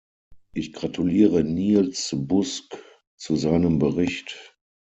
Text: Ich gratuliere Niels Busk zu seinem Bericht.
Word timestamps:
Ich 0.55 0.73
gratuliere 0.73 1.43
Niels 1.43 2.09
Busk 2.17 2.75
zu 3.19 3.35
seinem 3.35 3.77
Bericht. 3.77 4.57